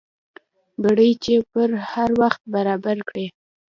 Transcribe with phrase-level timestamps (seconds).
[0.83, 3.25] ګړۍ چې پر هر وخت برابر کړې.